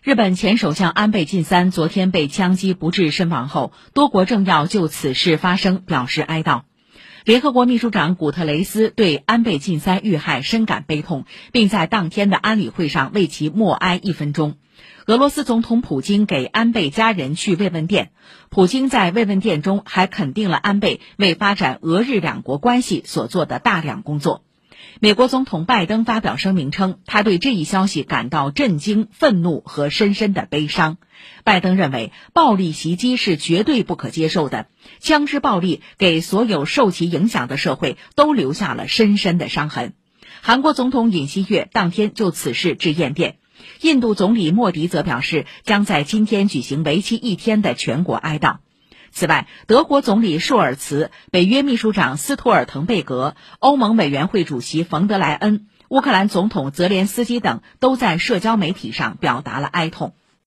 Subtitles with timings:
[0.00, 6.62] 日本前首相安倍晋三昨天被枪击不治身亡后，多国政要就此事发声表示哀悼。
[7.24, 14.54] 联合国秘书长古特雷斯对安倍晋三遇害深感悲痛，并在当天的安理会上为其默哀一分钟。
[15.06, 18.12] 俄罗斯总统普京给安倍家人去慰问电，
[18.50, 24.44] 普京在慰问电中还肯定了安倍为发展俄日两国关系所做的大量工作。
[25.00, 30.96] 美国总统拜登发表声明称，他对这一消息感到震惊、愤怒和深深的悲伤。
[31.44, 34.66] 拜登认为，暴力袭击是绝对不可接受的，
[35.00, 39.94] 枪支暴力给所有受其影响的社会都留下了深深的伤痕。
[40.40, 43.38] 韩国总统尹锡悦当天就此事致唁电，
[43.80, 48.58] 印度总理莫迪则表示，将在今天举行为期一天的全国哀悼。
[49.10, 60.14] 此外，德国总理舒尔茨、北约秘书长斯图尔滕贝格、欧盟委员会主席冯德莱恩、乌克兰总统泽连斯基等都在社交媒体上表达了哀痛。